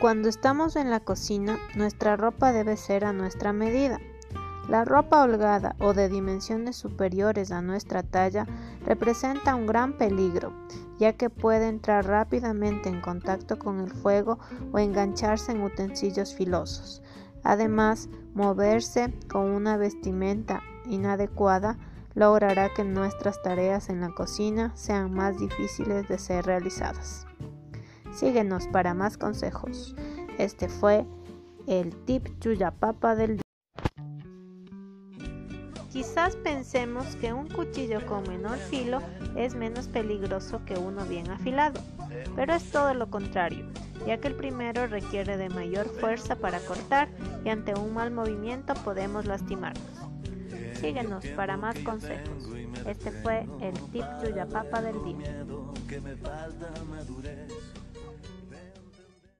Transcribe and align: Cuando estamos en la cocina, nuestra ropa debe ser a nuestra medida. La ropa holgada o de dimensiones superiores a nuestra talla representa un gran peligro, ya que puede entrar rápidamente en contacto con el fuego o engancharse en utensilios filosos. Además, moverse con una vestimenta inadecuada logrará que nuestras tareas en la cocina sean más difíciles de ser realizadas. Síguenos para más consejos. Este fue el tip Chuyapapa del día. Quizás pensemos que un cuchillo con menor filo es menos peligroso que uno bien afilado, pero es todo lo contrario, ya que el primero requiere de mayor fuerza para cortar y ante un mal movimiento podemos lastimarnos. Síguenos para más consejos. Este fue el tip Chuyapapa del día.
Cuando 0.00 0.28
estamos 0.28 0.76
en 0.76 0.90
la 0.90 1.00
cocina, 1.00 1.58
nuestra 1.74 2.16
ropa 2.16 2.52
debe 2.52 2.76
ser 2.76 3.04
a 3.04 3.12
nuestra 3.12 3.52
medida. 3.52 3.98
La 4.68 4.84
ropa 4.84 5.24
holgada 5.24 5.74
o 5.80 5.92
de 5.92 6.08
dimensiones 6.08 6.76
superiores 6.76 7.50
a 7.50 7.62
nuestra 7.62 8.04
talla 8.04 8.46
representa 8.86 9.56
un 9.56 9.66
gran 9.66 9.98
peligro, 9.98 10.52
ya 11.00 11.14
que 11.14 11.30
puede 11.30 11.66
entrar 11.66 12.06
rápidamente 12.06 12.88
en 12.88 13.00
contacto 13.00 13.58
con 13.58 13.80
el 13.80 13.90
fuego 13.90 14.38
o 14.70 14.78
engancharse 14.78 15.50
en 15.50 15.62
utensilios 15.62 16.32
filosos. 16.32 17.02
Además, 17.42 18.08
moverse 18.34 19.12
con 19.28 19.50
una 19.50 19.76
vestimenta 19.76 20.62
inadecuada 20.86 21.76
logrará 22.14 22.72
que 22.72 22.84
nuestras 22.84 23.42
tareas 23.42 23.88
en 23.88 24.00
la 24.00 24.10
cocina 24.10 24.70
sean 24.76 25.12
más 25.12 25.40
difíciles 25.40 26.06
de 26.06 26.18
ser 26.18 26.46
realizadas. 26.46 27.26
Síguenos 28.18 28.66
para 28.66 28.94
más 28.94 29.16
consejos. 29.16 29.94
Este 30.38 30.68
fue 30.68 31.06
el 31.68 31.94
tip 32.04 32.26
Chuyapapa 32.40 33.14
del 33.14 33.36
día. 33.36 33.42
Quizás 35.92 36.34
pensemos 36.34 37.14
que 37.14 37.32
un 37.32 37.46
cuchillo 37.48 38.04
con 38.06 38.28
menor 38.28 38.58
filo 38.58 39.00
es 39.36 39.54
menos 39.54 39.86
peligroso 39.86 40.60
que 40.66 40.74
uno 40.74 41.04
bien 41.04 41.30
afilado, 41.30 41.80
pero 42.34 42.54
es 42.54 42.68
todo 42.72 42.92
lo 42.92 43.08
contrario, 43.08 43.66
ya 44.04 44.18
que 44.18 44.26
el 44.26 44.34
primero 44.34 44.88
requiere 44.88 45.36
de 45.36 45.48
mayor 45.48 45.86
fuerza 45.86 46.34
para 46.34 46.58
cortar 46.58 47.08
y 47.44 47.50
ante 47.50 47.78
un 47.78 47.94
mal 47.94 48.10
movimiento 48.10 48.74
podemos 48.74 49.26
lastimarnos. 49.26 49.86
Síguenos 50.74 51.24
para 51.36 51.56
más 51.56 51.78
consejos. 51.80 52.48
Este 52.84 53.12
fue 53.12 53.46
el 53.60 53.74
tip 53.92 54.04
Chuyapapa 54.20 54.82
del 54.82 55.04
día. 55.04 55.44